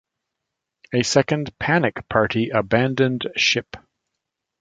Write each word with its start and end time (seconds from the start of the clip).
A 0.93 1.03
second 1.03 1.55
"panic 1.59 2.09
party" 2.09 2.49
abandoned 2.49 3.27
ship. 3.35 3.77